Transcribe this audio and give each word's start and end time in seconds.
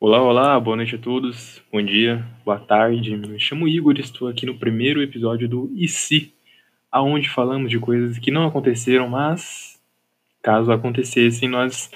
Olá, 0.00 0.20
olá, 0.20 0.60
boa 0.60 0.76
noite 0.76 0.96
a 0.96 0.98
todos, 0.98 1.62
bom 1.72 1.80
dia, 1.80 2.22
boa 2.44 2.58
tarde. 2.58 3.16
Me 3.16 3.38
chamo 3.38 3.66
Igor 3.66 3.94
e 3.96 4.00
estou 4.00 4.28
aqui 4.28 4.44
no 4.44 4.58
primeiro 4.58 5.00
episódio 5.00 5.48
do 5.48 5.70
E 5.74 5.88
se, 5.88 6.34
aonde 6.90 7.30
falamos 7.30 7.70
de 7.70 7.78
coisas 7.78 8.18
que 8.18 8.30
não 8.30 8.46
aconteceram, 8.46 9.08
mas 9.08 9.80
caso 10.42 10.70
acontecessem, 10.72 11.48
nós 11.48 11.90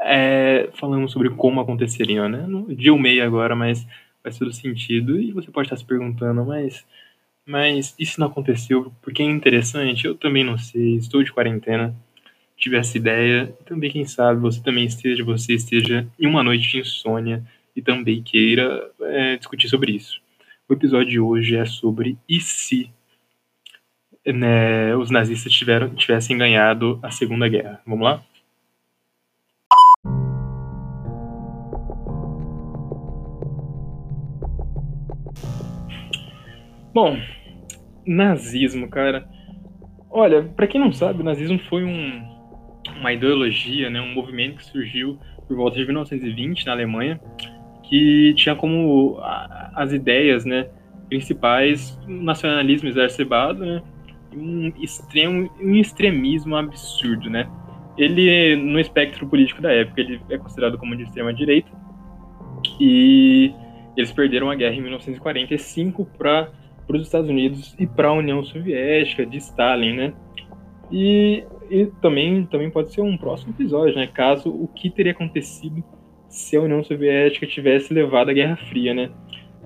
é, 0.00 0.68
falamos 0.74 1.12
sobre 1.12 1.30
como 1.30 1.60
aconteceriam, 1.60 2.28
né? 2.28 2.44
No 2.46 2.74
dia 2.74 2.94
meio 2.98 3.24
agora, 3.24 3.54
mas 3.54 3.86
faz 4.22 4.36
todo 4.36 4.52
sentido. 4.52 5.18
E 5.18 5.32
você 5.32 5.50
pode 5.50 5.66
estar 5.66 5.76
se 5.76 5.84
perguntando, 5.86 6.44
mas, 6.44 6.84
mas 7.46 7.94
isso 7.98 8.20
não 8.20 8.26
aconteceu 8.26 8.92
porque 9.00 9.22
é 9.22 9.26
interessante? 9.26 10.06
Eu 10.06 10.16
também 10.16 10.44
não 10.44 10.58
sei, 10.58 10.96
estou 10.96 11.22
de 11.22 11.32
quarentena 11.32 11.94
tivesse 12.56 12.98
ideia, 12.98 13.54
também 13.64 13.90
quem 13.90 14.04
sabe 14.04 14.40
você 14.40 14.62
também 14.62 14.84
esteja, 14.84 15.24
você 15.24 15.54
esteja 15.54 16.06
em 16.18 16.26
uma 16.26 16.42
noite 16.42 16.68
de 16.68 16.78
insônia 16.78 17.44
e 17.74 17.82
também 17.82 18.22
queira 18.22 18.90
é, 19.00 19.36
discutir 19.36 19.68
sobre 19.68 19.92
isso. 19.92 20.20
O 20.68 20.72
episódio 20.72 21.10
de 21.10 21.20
hoje 21.20 21.56
é 21.56 21.64
sobre 21.64 22.16
e 22.28 22.40
se 22.40 22.90
né, 24.24 24.96
os 24.96 25.10
nazistas 25.10 25.52
tiveram, 25.52 25.94
tivessem 25.94 26.38
ganhado 26.38 26.98
a 27.02 27.10
Segunda 27.10 27.48
Guerra. 27.48 27.80
Vamos 27.86 28.04
lá? 28.04 28.22
Bom, 36.94 37.18
nazismo, 38.06 38.88
cara. 38.88 39.28
Olha, 40.08 40.44
para 40.44 40.68
quem 40.68 40.80
não 40.80 40.92
sabe, 40.92 41.20
o 41.20 41.24
nazismo 41.24 41.58
foi 41.68 41.82
um, 41.82 42.33
uma 42.98 43.12
ideologia, 43.12 43.90
né, 43.90 44.00
um 44.00 44.12
movimento 44.12 44.56
que 44.56 44.64
surgiu 44.64 45.18
por 45.46 45.56
volta 45.56 45.76
de 45.76 45.84
1920 45.84 46.66
na 46.66 46.72
Alemanha, 46.72 47.20
que 47.82 48.34
tinha 48.34 48.54
como 48.54 49.18
as 49.74 49.92
ideias, 49.92 50.44
né, 50.44 50.68
principais 51.08 51.98
um 52.08 52.22
nacionalismo 52.22 52.88
exacerbado, 52.88 53.64
né, 53.64 53.82
um 54.34 54.72
extremo, 54.80 55.50
um 55.60 55.74
extremismo 55.76 56.56
absurdo, 56.56 57.28
né. 57.28 57.48
Ele 57.96 58.56
no 58.56 58.80
espectro 58.80 59.26
político 59.26 59.62
da 59.62 59.72
época 59.72 60.00
ele 60.00 60.20
é 60.28 60.36
considerado 60.36 60.76
como 60.78 60.96
de 60.96 61.04
extrema 61.04 61.32
direita 61.32 61.70
e 62.80 63.52
eles 63.96 64.10
perderam 64.10 64.50
a 64.50 64.54
guerra 64.56 64.74
em 64.74 64.80
1945 64.80 66.04
para 66.18 66.50
para 66.86 66.96
os 66.96 67.02
Estados 67.02 67.30
Unidos 67.30 67.74
e 67.78 67.86
para 67.86 68.08
a 68.08 68.12
União 68.12 68.44
Soviética 68.44 69.24
de 69.24 69.38
Stalin, 69.38 69.94
né? 69.94 70.12
E 70.92 71.44
e 71.70 71.86
também, 72.00 72.46
também 72.46 72.70
pode 72.70 72.92
ser 72.92 73.00
um 73.00 73.16
próximo 73.16 73.52
episódio, 73.52 73.96
né? 73.96 74.06
Caso 74.06 74.50
o 74.50 74.68
que 74.68 74.90
teria 74.90 75.12
acontecido 75.12 75.82
se 76.28 76.56
a 76.56 76.60
União 76.60 76.82
Soviética 76.82 77.46
tivesse 77.46 77.92
levado 77.92 78.30
a 78.30 78.32
Guerra 78.32 78.56
Fria, 78.56 78.92
né? 78.92 79.10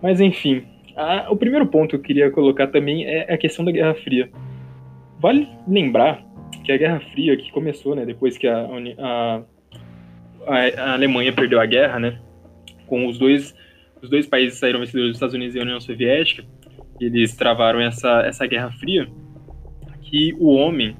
Mas 0.02 0.20
enfim, 0.20 0.64
a, 0.96 1.30
o 1.30 1.36
primeiro 1.36 1.66
ponto 1.66 1.90
que 1.90 1.96
eu 1.96 2.00
queria 2.00 2.30
colocar 2.30 2.66
também 2.66 3.04
é 3.04 3.32
a 3.32 3.38
questão 3.38 3.64
da 3.64 3.72
Guerra 3.72 3.94
Fria. 3.94 4.30
Vale 5.20 5.48
lembrar 5.66 6.24
que 6.64 6.72
a 6.72 6.76
Guerra 6.76 7.00
Fria, 7.00 7.36
que 7.36 7.50
começou, 7.50 7.94
né, 7.94 8.04
depois 8.04 8.36
que 8.36 8.46
a, 8.46 8.66
a, 8.98 9.42
a 10.46 10.92
Alemanha 10.92 11.32
perdeu 11.32 11.60
a 11.60 11.66
guerra, 11.66 11.98
né, 11.98 12.18
com 12.86 13.06
os 13.06 13.18
dois, 13.18 13.54
os 14.02 14.10
dois 14.10 14.26
países 14.26 14.58
saíram 14.58 14.80
vencedores, 14.80 15.10
os 15.10 15.16
Estados 15.16 15.34
Unidos 15.34 15.54
e 15.54 15.58
a 15.58 15.62
União 15.62 15.80
Soviética, 15.80 16.44
eles 17.00 17.34
travaram 17.36 17.80
essa, 17.80 18.22
essa 18.22 18.46
Guerra 18.46 18.70
Fria, 18.72 19.08
que 20.02 20.34
o 20.38 20.54
homem 20.54 20.96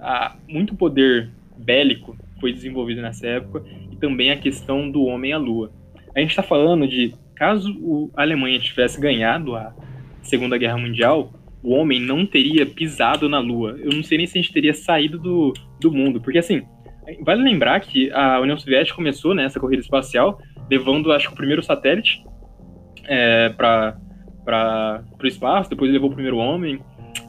a, 0.00 0.36
muito 0.48 0.74
poder 0.74 1.30
bélico 1.56 2.16
foi 2.40 2.52
desenvolvido 2.52 3.02
nessa 3.02 3.26
época 3.26 3.64
e 3.90 3.96
também 3.96 4.30
a 4.30 4.36
questão 4.36 4.90
do 4.90 5.04
homem 5.04 5.32
à 5.32 5.38
lua. 5.38 5.72
A 6.14 6.20
gente 6.20 6.30
está 6.30 6.42
falando 6.42 6.86
de 6.86 7.14
caso 7.34 8.10
a 8.16 8.22
Alemanha 8.22 8.58
tivesse 8.58 9.00
ganhado 9.00 9.54
a 9.54 9.74
Segunda 10.22 10.58
Guerra 10.58 10.78
Mundial, 10.78 11.32
o 11.62 11.72
homem 11.72 12.00
não 12.00 12.24
teria 12.24 12.64
pisado 12.66 13.28
na 13.28 13.38
lua. 13.38 13.76
Eu 13.78 13.90
não 13.92 14.02
sei 14.02 14.18
nem 14.18 14.26
se 14.26 14.38
a 14.38 14.42
gente 14.42 14.52
teria 14.52 14.74
saído 14.74 15.18
do, 15.18 15.52
do 15.80 15.92
mundo, 15.92 16.20
porque 16.20 16.38
assim, 16.38 16.62
vale 17.22 17.42
lembrar 17.42 17.80
que 17.80 18.10
a 18.12 18.40
União 18.40 18.56
Soviética 18.56 18.96
começou 18.96 19.34
nessa 19.34 19.58
né, 19.58 19.60
corrida 19.60 19.82
espacial, 19.82 20.40
levando, 20.70 21.12
acho 21.12 21.28
que 21.28 21.34
o 21.34 21.36
primeiro 21.36 21.62
satélite 21.62 22.24
é, 23.04 23.48
para 23.50 23.96
o 25.22 25.26
espaço, 25.26 25.70
depois 25.70 25.90
levou 25.90 26.10
o 26.10 26.14
primeiro 26.14 26.38
homem, 26.38 26.80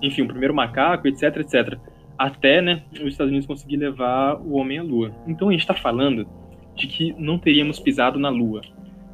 enfim, 0.02 0.22
o 0.22 0.28
primeiro 0.28 0.54
macaco, 0.54 1.08
etc, 1.08 1.38
etc 1.38 1.80
até 2.20 2.62
né, 2.62 2.84
os 2.92 3.08
Estados 3.08 3.32
Unidos 3.32 3.48
conseguir 3.48 3.78
levar 3.78 4.36
o 4.42 4.56
homem 4.56 4.78
à 4.78 4.84
Lua. 4.84 5.16
Então 5.26 5.48
a 5.48 5.52
gente 5.54 5.62
está 5.62 5.74
falando 5.74 6.28
de 6.76 6.86
que 6.86 7.16
não 7.18 7.40
teríamos 7.40 7.80
pisado 7.80 8.20
na 8.20 8.28
Lua. 8.28 8.60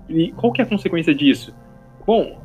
E 0.10 0.32
qual 0.32 0.52
que 0.52 0.60
é 0.60 0.66
a 0.66 0.68
consequência 0.68 1.14
disso? 1.14 1.56
Bom, 2.06 2.42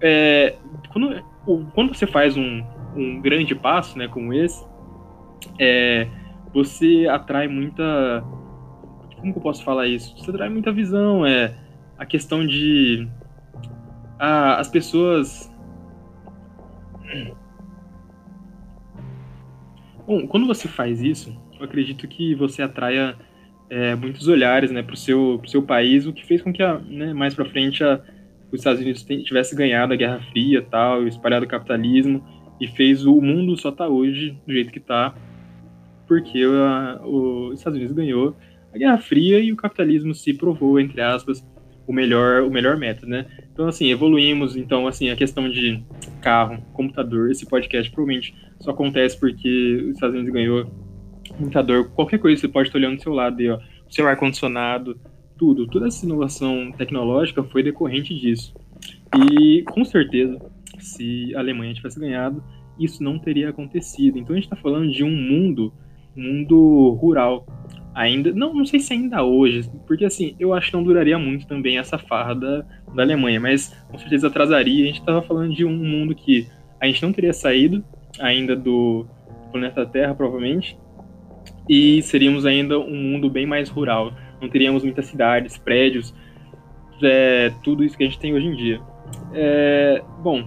é, 0.00 0.56
quando, 0.92 1.24
quando 1.72 1.94
você 1.94 2.08
faz 2.08 2.36
um, 2.36 2.60
um 2.96 3.20
grande 3.20 3.54
passo 3.54 3.96
né, 3.96 4.08
como 4.08 4.34
esse, 4.34 4.66
é, 5.60 6.08
você 6.52 7.06
atrai 7.08 7.46
muita. 7.46 8.24
Como 9.16 9.32
que 9.32 9.38
eu 9.38 9.42
posso 9.42 9.62
falar 9.62 9.86
isso? 9.86 10.16
Você 10.18 10.30
atrai 10.30 10.48
muita 10.48 10.72
visão. 10.72 11.24
É 11.24 11.54
a 11.96 12.04
questão 12.04 12.44
de. 12.44 13.06
Ah, 14.18 14.56
as 14.56 14.68
pessoas 14.68 15.50
Bom, 20.10 20.26
quando 20.26 20.44
você 20.44 20.66
faz 20.66 21.00
isso, 21.00 21.32
eu 21.56 21.64
acredito 21.64 22.08
que 22.08 22.34
você 22.34 22.62
atraia 22.62 23.14
é, 23.70 23.94
muitos 23.94 24.26
olhares 24.26 24.72
né, 24.72 24.82
para 24.82 24.94
o 24.94 24.96
seu, 24.96 25.40
seu 25.46 25.62
país, 25.62 26.04
o 26.04 26.12
que 26.12 26.26
fez 26.26 26.42
com 26.42 26.52
que 26.52 26.60
a, 26.64 26.80
né, 26.80 27.14
mais 27.14 27.32
para 27.32 27.44
frente 27.44 27.84
a, 27.84 28.00
os 28.50 28.58
Estados 28.58 28.80
Unidos 28.80 29.04
tivesse 29.04 29.54
ganhado 29.54 29.92
a 29.92 29.96
Guerra 29.96 30.20
Fria 30.32 30.66
tal, 30.68 31.06
espalhado 31.06 31.44
o 31.44 31.48
capitalismo 31.48 32.26
e 32.60 32.66
fez 32.66 33.06
o 33.06 33.20
mundo 33.20 33.56
só 33.56 33.70
tá 33.70 33.86
hoje 33.86 34.36
do 34.44 34.52
jeito 34.52 34.72
que 34.72 34.80
está, 34.80 35.14
porque 36.08 36.44
os 36.44 37.58
Estados 37.58 37.76
Unidos 37.76 37.94
ganhou 37.94 38.36
a 38.74 38.78
Guerra 38.78 38.98
Fria 38.98 39.38
e 39.38 39.52
o 39.52 39.56
capitalismo 39.56 40.12
se 40.12 40.34
provou, 40.34 40.80
entre 40.80 41.00
aspas, 41.00 41.48
o 41.90 41.92
melhor, 41.92 42.44
o 42.44 42.50
melhor 42.50 42.76
método, 42.76 43.08
né? 43.08 43.26
Então, 43.52 43.66
assim, 43.66 43.90
evoluímos. 43.90 44.54
Então, 44.54 44.86
assim, 44.86 45.10
a 45.10 45.16
questão 45.16 45.50
de 45.50 45.82
carro, 46.22 46.62
computador, 46.72 47.32
esse 47.32 47.44
podcast 47.44 47.90
provavelmente 47.90 48.32
só 48.60 48.70
acontece 48.70 49.18
porque 49.18 49.86
os 49.88 49.94
Estados 49.94 50.14
Unidos 50.14 50.32
ganhou 50.32 50.70
computador, 51.36 51.90
qualquer 51.90 52.18
coisa 52.18 52.40
você 52.40 52.46
pode 52.46 52.68
estar 52.68 52.78
olhando 52.78 52.96
do 52.96 53.02
seu 53.02 53.12
lado 53.12 53.40
aí, 53.40 53.50
ó, 53.50 53.56
o 53.56 53.92
seu 53.92 54.06
ar-condicionado, 54.06 55.00
tudo, 55.36 55.66
toda 55.66 55.88
essa 55.88 56.06
inovação 56.06 56.70
tecnológica 56.78 57.42
foi 57.42 57.60
decorrente 57.60 58.14
disso. 58.14 58.54
E, 59.16 59.62
com 59.64 59.84
certeza, 59.84 60.38
se 60.78 61.34
a 61.34 61.40
Alemanha 61.40 61.74
tivesse 61.74 61.98
ganhado, 61.98 62.40
isso 62.78 63.02
não 63.02 63.18
teria 63.18 63.48
acontecido. 63.48 64.16
Então, 64.16 64.32
a 64.32 64.36
gente 64.36 64.44
está 64.44 64.56
falando 64.56 64.92
de 64.92 65.02
um 65.02 65.10
mundo, 65.10 65.72
um 66.16 66.22
mundo 66.22 66.90
rural, 67.00 67.44
ainda, 67.94 68.32
não, 68.32 68.54
não 68.54 68.64
sei 68.64 68.80
se 68.80 68.92
ainda 68.92 69.22
hoje, 69.22 69.70
porque 69.86 70.04
assim, 70.04 70.34
eu 70.38 70.54
acho 70.54 70.70
que 70.70 70.76
não 70.76 70.82
duraria 70.82 71.18
muito 71.18 71.46
também 71.46 71.78
essa 71.78 71.98
farra 71.98 72.34
da, 72.34 72.64
da 72.94 73.02
Alemanha, 73.02 73.40
mas 73.40 73.74
com 73.90 73.98
certeza 73.98 74.28
atrasaria. 74.28 74.84
A 74.84 74.86
gente 74.86 75.00
estava 75.00 75.22
falando 75.22 75.54
de 75.54 75.64
um 75.64 75.76
mundo 75.76 76.14
que 76.14 76.46
a 76.80 76.86
gente 76.86 77.02
não 77.02 77.12
teria 77.12 77.32
saído 77.32 77.84
ainda 78.18 78.56
do 78.56 79.06
planeta 79.50 79.84
Terra, 79.84 80.14
provavelmente, 80.14 80.78
e 81.68 82.02
seríamos 82.02 82.46
ainda 82.46 82.78
um 82.78 82.96
mundo 82.96 83.28
bem 83.28 83.46
mais 83.46 83.68
rural. 83.68 84.12
Não 84.40 84.48
teríamos 84.48 84.82
muitas 84.82 85.06
cidades, 85.06 85.58
prédios, 85.58 86.14
é, 87.02 87.52
tudo 87.62 87.84
isso 87.84 87.96
que 87.96 88.04
a 88.04 88.06
gente 88.06 88.18
tem 88.18 88.34
hoje 88.34 88.46
em 88.46 88.54
dia. 88.54 88.80
É, 89.32 90.02
bom, 90.22 90.44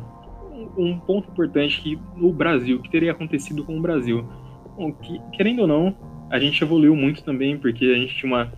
um 0.77 0.97
ponto 0.99 1.29
importante 1.29 1.81
que 1.81 1.99
no 2.15 2.31
Brasil, 2.31 2.77
o 2.77 2.81
que 2.81 2.89
teria 2.89 3.11
acontecido 3.11 3.63
com 3.63 3.77
o 3.77 3.81
Brasil? 3.81 4.25
Bom, 4.75 4.91
que, 4.91 5.19
querendo 5.33 5.61
ou 5.61 5.67
não, 5.67 5.95
a 6.33 6.39
gente 6.39 6.63
evoluiu 6.63 6.95
muito 6.95 7.23
também, 7.23 7.55
porque 7.59 7.85
a 7.85 7.95
gente 7.95 8.15
tinha 8.15 8.33
uma 8.33 8.51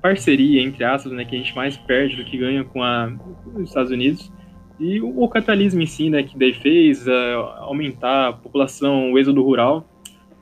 parceria, 0.00 0.62
entre 0.62 0.82
aspas, 0.82 1.12
né, 1.12 1.26
que 1.26 1.36
a 1.36 1.38
gente 1.38 1.54
mais 1.54 1.76
perde 1.76 2.16
do 2.16 2.24
que 2.24 2.38
ganha 2.38 2.64
com 2.64 2.82
a, 2.82 3.12
os 3.54 3.68
Estados 3.68 3.92
Unidos. 3.92 4.32
E 4.80 4.98
o, 4.98 5.22
o 5.22 5.28
capitalismo 5.28 5.82
em 5.82 5.86
si, 5.86 6.08
né, 6.08 6.22
que 6.22 6.38
daí 6.38 6.54
fez 6.54 7.06
é, 7.06 7.34
aumentar 7.58 8.28
a 8.28 8.32
população, 8.32 9.12
o 9.12 9.18
êxodo 9.18 9.42
rural, 9.42 9.86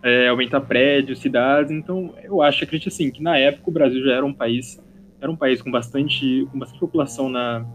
é, 0.00 0.29
aumentar 0.29 0.61
prédios, 0.61 1.19
cidades. 1.19 1.73
Então, 1.73 2.15
eu 2.23 2.41
acho, 2.41 2.62
acredito 2.62 2.87
assim, 2.87 3.11
que 3.11 3.21
na 3.21 3.37
época 3.37 3.69
o 3.69 3.73
Brasil 3.73 4.05
já 4.05 4.12
era 4.12 4.25
um 4.25 4.33
país, 4.33 4.81
era 5.21 5.29
um 5.29 5.37
país 5.37 5.61
com 5.61 5.73
bastante, 5.73 6.47
com 6.53 6.59
bastante 6.61 6.79
população 6.79 7.29
na 7.29 7.67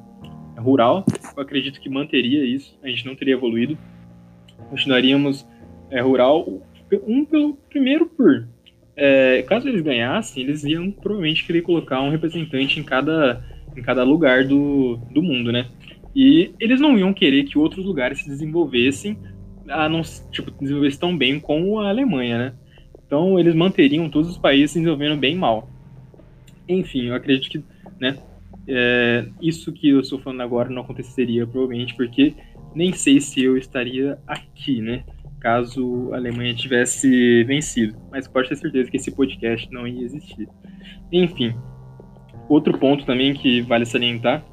rural. 0.57 1.03
Eu 1.35 1.43
acredito 1.43 1.81
que 1.81 1.89
manteria 1.89 2.45
isso, 2.45 2.79
a 2.81 2.87
gente 2.87 3.05
não 3.05 3.13
teria 3.13 3.33
evoluído. 3.33 3.77
Continuaríamos 4.69 5.45
é, 5.91 5.99
rural, 5.99 6.61
um 7.05 7.25
pelo 7.25 7.55
primeiro 7.69 8.05
por 8.05 8.54
é, 8.95 9.43
caso 9.43 9.67
eles 9.67 9.81
ganhassem, 9.81 10.43
eles 10.43 10.63
iam 10.63 10.91
provavelmente 10.91 11.45
querer 11.45 11.61
colocar 11.61 12.01
um 12.01 12.09
representante 12.09 12.79
em 12.79 12.83
cada, 12.83 13.43
em 13.75 13.81
cada 13.81 14.03
lugar 14.03 14.45
do, 14.45 14.97
do 15.11 15.21
mundo, 15.21 15.51
né? 15.51 15.67
E 16.15 16.51
eles 16.59 16.79
não 16.79 16.97
iam 16.97 17.13
querer 17.13 17.43
que 17.43 17.57
outros 17.57 17.85
lugares 17.85 18.19
se 18.19 18.29
desenvolvessem, 18.29 19.17
a 19.67 19.89
não, 19.89 20.01
tipo, 20.31 20.51
desenvolvessem 20.51 20.99
tão 20.99 21.17
bem 21.17 21.39
como 21.39 21.79
a 21.79 21.89
Alemanha, 21.89 22.37
né? 22.37 22.53
Então 23.05 23.39
eles 23.39 23.53
manteriam 23.53 24.09
todos 24.09 24.29
os 24.29 24.37
países 24.37 24.71
se 24.71 24.79
desenvolvendo 24.79 25.19
bem 25.19 25.35
mal. 25.35 25.69
Enfim, 26.67 27.07
eu 27.07 27.15
acredito 27.15 27.49
que, 27.49 27.63
né? 27.99 28.17
é, 28.67 29.25
isso 29.41 29.71
que 29.71 29.89
eu 29.89 29.99
estou 29.99 30.19
falando 30.19 30.41
agora 30.41 30.69
não 30.69 30.81
aconteceria, 30.81 31.45
provavelmente, 31.45 31.93
porque 31.95 32.33
nem 32.73 32.93
sei 32.93 33.21
se 33.21 33.43
eu 33.43 33.57
estaria 33.57 34.17
aqui, 34.27 34.81
né? 34.81 35.03
Caso 35.45 36.11
a 36.11 36.15
Alemanha 36.15 36.55
tivesse 36.55 37.43
vencido. 37.43 37.95
Mas 38.09 38.27
pode 38.27 38.49
ter 38.49 38.55
certeza 38.55 38.89
que 38.89 38.97
esse 38.97 39.11
podcast 39.11 39.71
não 39.71 39.87
ia 39.87 40.03
existir. 40.03 40.49
Enfim, 41.11 41.53
outro 42.49 42.75
ponto 42.79 43.05
também 43.05 43.35
que 43.35 43.61
vale 43.61 43.85
salientar 43.85 44.43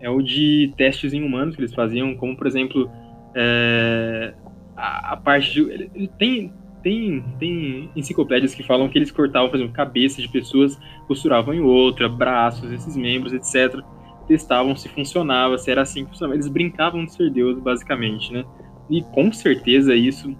é 0.00 0.08
o 0.08 0.22
de 0.22 0.72
testes 0.74 1.12
em 1.12 1.22
humanos 1.22 1.54
que 1.54 1.60
eles 1.60 1.74
faziam, 1.74 2.14
como, 2.14 2.34
por 2.34 2.46
exemplo, 2.46 2.90
é, 3.34 4.32
a, 4.74 5.12
a, 5.12 5.16
parte 5.18 5.52
de. 5.52 5.70
Ele, 5.70 6.08
tem, 6.18 6.50
tem, 6.82 7.22
tem 7.38 7.90
enciclopédias 7.94 8.54
que 8.54 8.62
falam 8.62 8.88
que 8.88 8.96
eles 8.96 9.10
cortavam, 9.10 9.50
por 9.50 9.56
exemplo, 9.56 9.74
cabeças 9.74 10.22
de 10.22 10.30
pessoas, 10.30 10.78
costuravam 11.06 11.52
em 11.52 11.60
outra, 11.60 12.08
braços, 12.08 12.72
esses 12.72 12.96
membros, 12.96 13.34
etc. 13.34 13.84
Testavam 14.26 14.74
se 14.74 14.88
funcionava, 14.88 15.58
se 15.58 15.70
era 15.70 15.82
assim 15.82 16.04
que 16.04 16.12
funcionava. 16.12 16.36
Eles 16.36 16.48
brincavam 16.48 17.04
de 17.04 17.12
ser 17.12 17.30
Deus, 17.30 17.58
basicamente, 17.58 18.32
né? 18.32 18.46
E 18.90 19.02
com 19.02 19.32
certeza 19.32 19.94
isso 19.94 20.36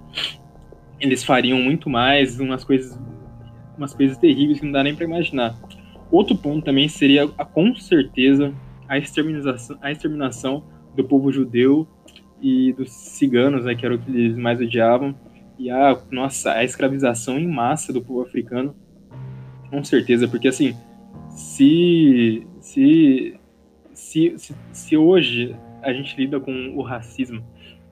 eles 1.00 1.22
fariam 1.22 1.58
muito 1.58 1.88
mais, 1.88 2.40
umas 2.40 2.64
coisas, 2.64 2.98
umas 3.76 3.94
coisas 3.94 4.16
terríveis 4.18 4.58
que 4.58 4.66
não 4.66 4.72
dá 4.72 4.82
nem 4.82 4.94
para 4.94 5.04
imaginar. 5.04 5.56
Outro 6.10 6.36
ponto 6.36 6.64
também 6.64 6.88
seria, 6.88 7.30
a, 7.36 7.44
com 7.44 7.74
certeza, 7.76 8.52
a 8.88 8.98
exterminação, 8.98 9.78
a 9.80 9.92
exterminação 9.92 10.64
do 10.96 11.04
povo 11.04 11.30
judeu 11.30 11.86
e 12.40 12.72
dos 12.72 12.90
ciganos, 12.90 13.64
né, 13.64 13.74
que 13.74 13.84
era 13.84 13.94
o 13.94 13.98
que 13.98 14.10
eles 14.10 14.36
mais 14.36 14.60
odiavam 14.60 15.14
e 15.58 15.70
a 15.70 16.00
nossa 16.10 16.52
a 16.52 16.64
escravização 16.64 17.38
em 17.38 17.46
massa 17.46 17.92
do 17.92 18.00
povo 18.00 18.22
africano 18.22 18.74
com 19.68 19.82
certeza 19.82 20.28
porque 20.28 20.48
assim 20.48 20.76
se 21.28 22.46
se 22.60 23.34
se, 23.92 24.34
se, 24.38 24.54
se 24.72 24.96
hoje 24.96 25.56
a 25.82 25.92
gente 25.92 26.16
lida 26.16 26.38
com 26.38 26.74
o 26.76 26.82
racismo 26.82 27.42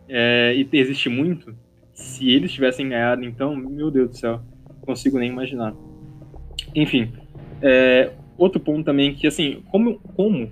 é, 0.09 0.55
e 0.57 0.69
existe 0.73 1.09
muito? 1.09 1.55
Se 1.95 2.31
eles 2.31 2.53
tivessem 2.53 2.89
ganhado 2.89 3.25
então 3.25 3.57
meu 3.57 3.91
Deus 3.91 4.11
do 4.11 4.17
céu 4.17 4.41
consigo 4.83 5.19
nem 5.19 5.31
imaginar. 5.31 5.75
Enfim 6.75 7.11
é, 7.63 8.13
outro 8.37 8.61
ponto 8.61 8.85
também 8.85 9.15
que 9.15 9.27
assim 9.27 9.63
como 9.71 9.99
como 10.15 10.51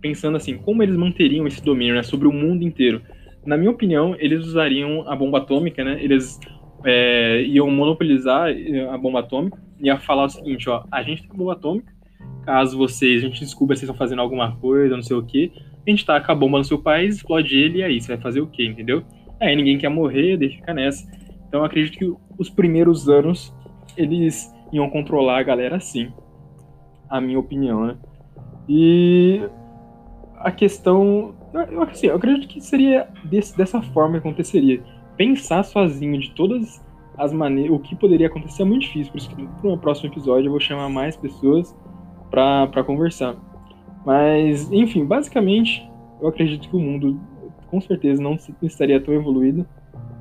pensando 0.00 0.36
assim 0.36 0.56
como 0.56 0.82
eles 0.82 0.96
manteriam 0.96 1.46
esse 1.46 1.62
domínio 1.62 1.94
né, 1.94 2.02
sobre 2.02 2.28
o 2.28 2.32
mundo 2.32 2.62
inteiro? 2.62 3.02
Na 3.44 3.56
minha 3.56 3.70
opinião, 3.70 4.14
eles 4.20 4.46
usariam 4.46 5.08
a 5.08 5.16
bomba 5.16 5.38
atômica, 5.38 5.82
né? 5.82 5.98
Eles 6.00 6.38
é, 6.84 7.42
iam 7.42 7.68
monopolizar 7.70 8.50
é, 8.50 8.88
a 8.88 8.96
bomba 8.96 9.20
atômica 9.20 9.58
e 9.80 9.86
ia 9.86 9.98
falar 9.98 10.24
o 10.24 10.28
seguinte, 10.28 10.70
ó, 10.70 10.84
a 10.90 11.02
gente 11.02 11.22
tem 11.22 11.30
a 11.32 11.34
bomba 11.34 11.52
atômica, 11.54 11.92
caso 12.44 12.78
vocês, 12.78 13.22
a 13.22 13.26
gente 13.26 13.40
descubra 13.40 13.74
que 13.74 13.80
vocês 13.80 13.90
estão 13.90 13.98
fazendo 13.98 14.22
alguma 14.22 14.56
coisa, 14.56 14.94
não 14.94 15.02
sei 15.02 15.16
o 15.16 15.22
que, 15.22 15.52
a 15.86 15.90
gente 15.90 16.06
taca 16.06 16.32
a 16.32 16.34
bomba 16.34 16.58
no 16.58 16.64
seu 16.64 16.78
país, 16.78 17.16
explode 17.16 17.56
ele 17.56 17.78
e 17.78 17.82
aí, 17.82 18.00
você 18.00 18.08
vai 18.08 18.22
fazer 18.22 18.40
o 18.40 18.46
quê, 18.46 18.66
entendeu? 18.66 19.02
Aí 19.40 19.56
ninguém 19.56 19.78
quer 19.78 19.88
morrer, 19.88 20.36
deixa 20.36 20.56
ficar 20.56 20.74
nessa. 20.74 21.10
Então 21.48 21.64
acredito 21.64 21.98
que 21.98 22.14
os 22.38 22.48
primeiros 22.48 23.08
anos 23.08 23.54
eles 23.96 24.52
iam 24.72 24.88
controlar 24.88 25.38
a 25.38 25.42
galera 25.42 25.76
assim, 25.76 26.12
a 27.10 27.20
minha 27.20 27.38
opinião, 27.38 27.86
né? 27.86 27.96
E 28.68 29.42
a 30.36 30.50
questão 30.50 31.34
eu, 31.52 31.82
assim, 31.82 32.06
eu 32.06 32.16
acredito 32.16 32.48
que 32.48 32.60
seria 32.60 33.08
desse, 33.24 33.56
dessa 33.56 33.82
forma 33.82 34.12
que 34.12 34.26
aconteceria. 34.26 34.82
Pensar 35.16 35.62
sozinho 35.62 36.18
de 36.18 36.30
todas 36.30 36.82
as 37.18 37.32
maneiras, 37.32 37.76
o 37.76 37.78
que 37.78 37.94
poderia 37.94 38.26
acontecer 38.26 38.62
é 38.62 38.64
muito 38.64 38.82
difícil. 38.82 39.12
Por 39.12 39.18
isso 39.18 39.28
que 39.28 39.68
no 39.68 39.78
próximo 39.78 40.10
episódio 40.10 40.46
eu 40.46 40.50
vou 40.50 40.60
chamar 40.60 40.88
mais 40.88 41.16
pessoas 41.16 41.76
para 42.30 42.82
conversar. 42.84 43.36
Mas, 44.04 44.70
enfim, 44.72 45.04
basicamente, 45.04 45.88
eu 46.20 46.28
acredito 46.28 46.68
que 46.68 46.76
o 46.76 46.80
mundo 46.80 47.20
com 47.68 47.80
certeza 47.80 48.22
não 48.22 48.38
estaria 48.62 49.00
tão 49.00 49.14
evoluído. 49.14 49.66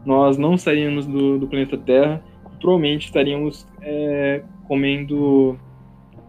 Nós 0.06 0.38
não 0.38 0.54
estaríamos 0.54 1.06
do, 1.06 1.40
do 1.40 1.48
planeta 1.48 1.78
Terra. 1.78 2.24
Provavelmente 2.60 3.08
estaríamos 3.08 3.68
é, 3.82 4.44
comendo 4.68 5.60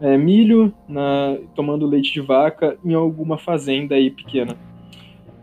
é, 0.01 0.17
milho, 0.17 0.73
na, 0.89 1.39
tomando 1.55 1.87
leite 1.87 2.13
de 2.13 2.21
vaca 2.21 2.77
em 2.85 2.95
alguma 2.95 3.39
fazenda 3.39 3.95
aí 3.95 4.11
pequena 4.11 4.57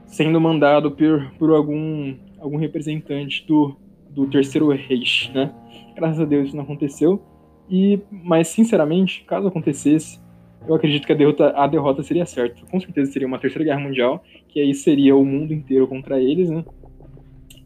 sendo 0.10 0.42
mandado 0.42 0.92
por, 0.92 1.32
por 1.38 1.52
algum, 1.52 2.16
algum 2.40 2.58
representante 2.58 3.46
do, 3.48 3.76
do 4.10 4.28
Terceiro 4.28 4.68
Reich, 4.70 5.32
né? 5.34 5.54
Graças 5.96 6.20
a 6.20 6.26
Deus 6.26 6.48
isso 6.48 6.56
não 6.56 6.64
aconteceu. 6.64 7.22
E, 7.70 8.00
mas, 8.12 8.48
sinceramente, 8.48 9.24
caso 9.26 9.48
acontecesse, 9.48 10.20
eu 10.68 10.76
acredito 10.76 11.06
que 11.06 11.14
a 11.14 11.16
derrota, 11.16 11.50
a 11.56 11.68
derrota 11.68 12.04
seria 12.04 12.26
certa. 12.26 12.66
Com 12.66 12.80
certeza 12.80 13.12
seria 13.12 13.28
uma 13.28 13.40
Terceira 13.40 13.66
Guerra 13.66 13.80
Mundial, 13.80 14.24
que 14.48 14.60
aí 14.60 14.74
seria 14.74 15.16
o 15.16 15.26
mundo 15.26 15.54
inteiro 15.54 15.88
contra 15.88 16.20
eles, 16.20 16.50
né? 16.50 16.64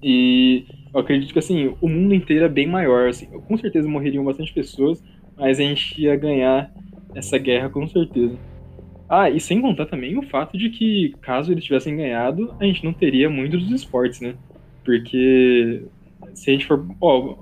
E 0.02 0.66
eu 0.94 1.00
acredito 1.00 1.32
que, 1.32 1.40
assim, 1.40 1.76
o 1.82 1.90
mundo 1.90 2.14
inteiro 2.14 2.46
é 2.46 2.50
bem 2.50 2.68
maior. 2.68 3.10
Assim, 3.10 3.26
com 3.26 3.58
certeza 3.58 3.88
morreriam 3.88 4.24
bastante 4.24 4.54
pessoas, 4.54 5.04
mas 5.38 5.60
a 5.60 5.64
gente 5.64 6.02
ia 6.02 6.16
ganhar 6.16 6.72
essa 7.16 7.38
guerra 7.38 7.70
com 7.70 7.88
certeza. 7.88 8.38
Ah, 9.10 9.30
e 9.30 9.40
sem 9.40 9.62
contar 9.62 9.86
também 9.86 10.18
o 10.18 10.24
fato 10.24 10.58
de 10.58 10.70
que, 10.70 11.14
caso 11.22 11.52
eles 11.52 11.64
tivessem 11.64 11.96
ganhado, 11.96 12.56
a 12.60 12.66
gente 12.66 12.84
não 12.84 12.94
teria 12.94 13.30
muito 13.30 13.58
dos 13.58 13.70
esportes, 13.70 14.22
né? 14.22 14.36
Porque 14.84 15.84
se 16.34 16.50
a 16.50 16.54
gente 16.54 16.66
for. 16.66 16.86
Ó, 17.00 17.38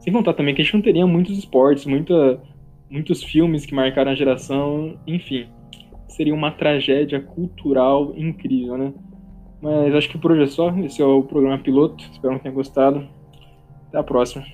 sem 0.00 0.12
contar 0.12 0.34
também 0.34 0.54
que 0.54 0.62
a 0.62 0.64
gente 0.64 0.74
não 0.74 0.82
teria 0.82 1.06
muitos 1.06 1.36
esportes, 1.38 1.84
muita, 1.84 2.40
muitos 2.90 3.22
filmes 3.22 3.66
que 3.66 3.74
marcaram 3.74 4.10
a 4.10 4.14
geração, 4.14 4.98
enfim. 5.06 5.46
Seria 6.08 6.34
uma 6.34 6.50
tragédia 6.50 7.20
cultural 7.20 8.12
incrível, 8.16 8.76
né? 8.76 8.92
Mas 9.60 9.94
acho 9.94 10.08
que 10.08 10.18
por 10.18 10.32
hoje 10.32 10.44
é 10.44 10.46
só. 10.46 10.70
Esse 10.78 11.02
é 11.02 11.04
o 11.04 11.22
programa 11.22 11.58
piloto. 11.58 12.02
Espero 12.10 12.36
que 12.36 12.42
tenham 12.42 12.54
gostado. 12.54 13.06
Até 13.88 13.98
a 13.98 14.02
próxima. 14.02 14.44